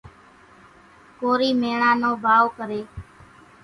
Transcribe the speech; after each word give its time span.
ڪورِي 1.19 1.49
ميڻا 1.61 1.91
نو 2.01 2.11
ڀائو 2.23 2.45
ڪريَ۔ 2.57 2.81